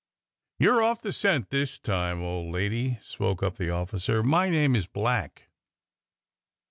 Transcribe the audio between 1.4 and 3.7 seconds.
this time, old lady," spoke up the